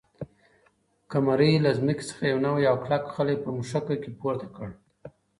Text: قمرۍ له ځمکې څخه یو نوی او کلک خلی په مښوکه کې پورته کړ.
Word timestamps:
قمرۍ 1.11 1.51
له 1.65 1.71
ځمکې 1.79 2.03
څخه 2.09 2.23
یو 2.31 2.39
نوی 2.45 2.63
او 2.71 2.75
کلک 2.83 3.03
خلی 3.15 3.35
په 3.43 3.49
مښوکه 3.57 3.95
کې 4.01 4.09
پورته 4.19 4.47
کړ. 4.55 4.69